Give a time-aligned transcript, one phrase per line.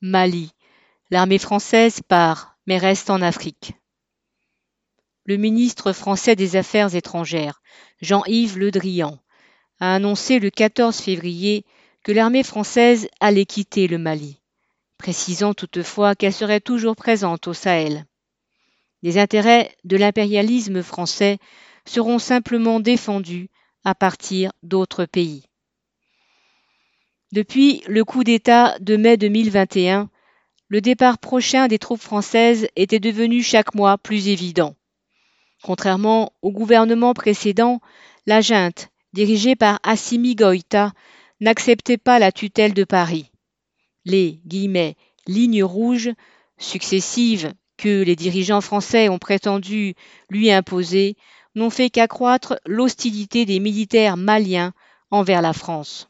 [0.00, 0.52] Mali.
[1.10, 3.72] L'armée française part, mais reste en Afrique.
[5.24, 7.60] Le ministre français des Affaires étrangères,
[8.00, 9.18] Jean-Yves Le Drian,
[9.80, 11.64] a annoncé le 14 février
[12.04, 14.40] que l'armée française allait quitter le Mali,
[14.98, 18.06] précisant toutefois qu'elle serait toujours présente au Sahel.
[19.02, 21.38] Les intérêts de l'impérialisme français
[21.86, 23.50] seront simplement défendus
[23.82, 25.47] à partir d'autres pays.
[27.30, 30.08] Depuis le coup d'État de mai 2021,
[30.68, 34.76] le départ prochain des troupes françaises était devenu chaque mois plus évident.
[35.62, 37.82] Contrairement au gouvernement précédent,
[38.24, 40.92] la junte, dirigée par Assimi Goïta,
[41.40, 43.30] n'acceptait pas la tutelle de Paris.
[44.06, 46.10] Les guillemets, lignes rouges
[46.56, 49.94] successives que les dirigeants français ont prétendu
[50.30, 51.16] lui imposer
[51.54, 54.72] n'ont fait qu'accroître l'hostilité des militaires maliens
[55.10, 56.08] envers la France.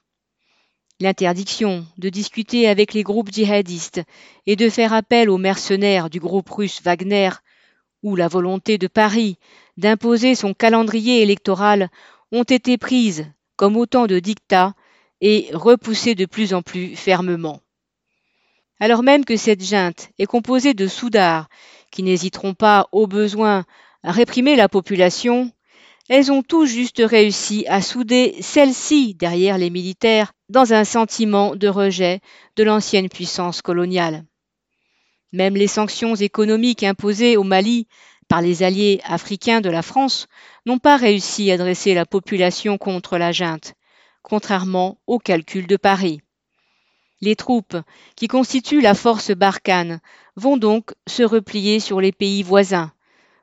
[1.00, 4.02] L'interdiction de discuter avec les groupes djihadistes
[4.46, 7.30] et de faire appel aux mercenaires du groupe russe Wagner
[8.02, 9.38] ou la volonté de Paris
[9.77, 11.88] d'imposer son calendrier électoral
[12.32, 14.74] ont été prises comme autant de dictats
[15.20, 17.60] et repoussées de plus en plus fermement.
[18.80, 21.48] Alors même que cette junte est composée de soudards
[21.92, 23.64] qui n'hésiteront pas au besoin
[24.02, 25.52] à réprimer la population,
[26.09, 31.69] elles ont tout juste réussi à souder celle-ci derrière les militaires dans un sentiment de
[31.69, 32.20] rejet
[32.56, 34.25] de l'ancienne puissance coloniale.
[35.33, 37.86] Même les sanctions économiques imposées au Mali
[38.29, 40.27] par les alliés africains de la France
[40.64, 43.75] n'ont pas réussi à dresser la population contre la junte,
[44.23, 46.20] contrairement aux calculs de Paris.
[47.20, 47.77] Les troupes
[48.17, 50.01] qui constituent la force Barkhane
[50.36, 52.92] vont donc se replier sur les pays voisins,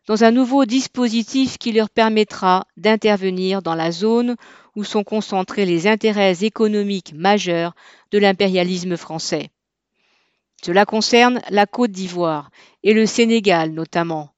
[0.08, 4.36] dans un nouveau dispositif qui leur permettra d'intervenir dans la zone
[4.76, 7.74] où sont concentrés les intérêts économiques majeurs
[8.12, 9.50] de l'impérialisme français.
[10.64, 12.50] Cela concerne la Côte d'Ivoire
[12.84, 14.30] et le Sénégal notamment,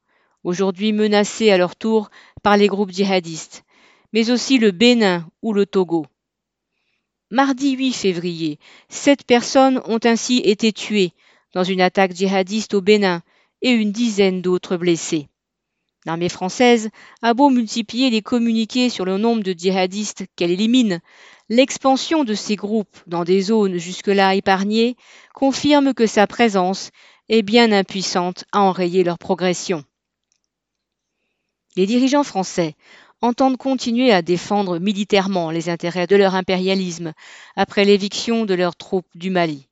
[0.44, 2.10] aujourd'hui menacés à leur tour
[2.44, 3.64] par les groupes djihadistes,
[4.14, 6.06] mais aussi le Bénin ou le Togo.
[7.30, 11.12] Mardi 8 février, sept personnes ont ainsi été tuées
[11.54, 13.22] dans une attaque djihadiste au Bénin
[13.62, 15.28] et une dizaine d'autres blessées.
[16.08, 16.90] L'armée française
[17.22, 21.02] a beau multiplier les communiqués sur le nombre de djihadistes qu'elle élimine,
[21.50, 24.96] l'expansion de ces groupes dans des zones jusque-là épargnées
[25.34, 26.92] confirme que sa présence
[27.28, 29.84] est bien impuissante à enrayer leur progression.
[31.76, 32.76] Les dirigeants français
[33.20, 37.12] entendent continuer à défendre militairement les intérêts de leur impérialisme
[37.58, 39.67] après l'éviction de leurs troupes du Mali.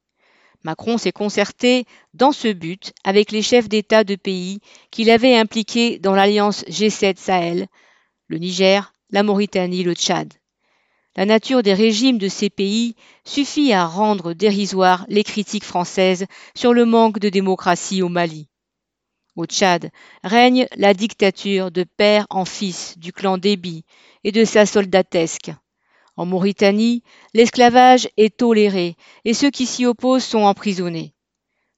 [0.65, 5.99] Macron s'est concerté dans ce but avec les chefs d'État de pays qu'il avait impliqués
[5.99, 7.67] dans l'alliance G7 Sahel,
[8.29, 10.33] le Niger, la Mauritanie, le Tchad.
[11.15, 12.95] La nature des régimes de ces pays
[13.25, 18.47] suffit à rendre dérisoires les critiques françaises sur le manque de démocratie au Mali.
[19.35, 19.91] Au Tchad
[20.23, 23.85] règne la dictature de père en fils du clan Déby
[24.23, 25.51] et de sa soldatesque.
[26.17, 27.03] En Mauritanie,
[27.33, 28.95] l'esclavage est toléré
[29.25, 31.13] et ceux qui s'y opposent sont emprisonnés.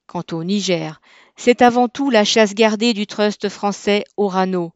[0.06, 1.00] Quant au Niger,
[1.36, 4.72] c'est avant tout la chasse gardée du trust français Orano,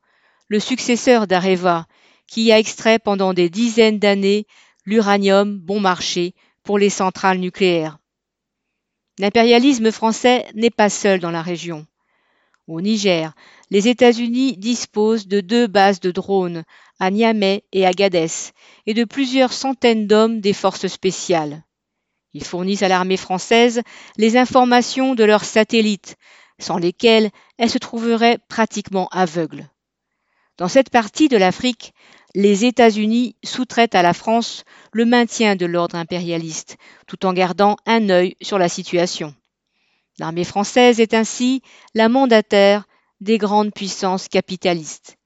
[0.49, 1.87] le successeur d'Areva,
[2.27, 4.47] qui a extrait pendant des dizaines d'années
[4.85, 7.99] l'uranium bon marché pour les centrales nucléaires.
[9.19, 11.87] L'impérialisme français n'est pas seul dans la région.
[12.69, 13.33] Au Niger,
[13.71, 16.63] les États-Unis disposent de deux bases de drones,
[17.01, 18.53] à Niamey et à Gadès,
[18.87, 21.65] et de plusieurs centaines d'hommes des forces spéciales.
[22.35, 23.83] Ils fournissent à l'armée française
[24.17, 26.17] les informations de leurs satellites,
[26.61, 29.69] sans lesquels elle se trouverait pratiquement aveugle.
[30.57, 31.93] Dans cette partie de l'Afrique,
[32.35, 36.77] les États-Unis sous-traitent à la France le maintien de l'ordre impérialiste,
[37.09, 39.35] tout en gardant un œil sur la situation.
[40.19, 41.63] L'armée française est ainsi
[41.95, 42.87] la mandataire
[43.21, 45.17] des grandes puissances capitalistes.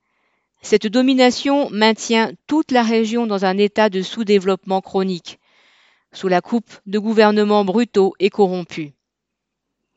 [0.62, 5.38] Cette domination maintient toute la région dans un état de sous-développement chronique,
[6.12, 8.90] sous la coupe de gouvernements brutaux et corrompus.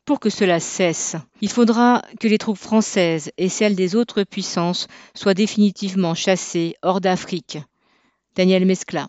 [0.04, 4.88] Pour que cela cesse, il faudra que les troupes françaises et celles des autres puissances
[5.14, 7.58] soient définitivement chassées hors d'Afrique.
[8.34, 9.08] Daniel Mescla.